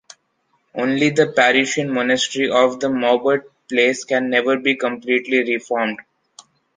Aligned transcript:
Only 0.73 1.11
the 1.11 1.31
Parisian 1.31 1.91
monastery 1.93 2.49
of 2.49 2.79
the 2.79 2.87
Maubert 2.89 3.43
place 3.69 4.03
can 4.03 4.31
never 4.31 4.57
be 4.57 4.75
completely 4.75 5.43
reformed. 5.43 5.99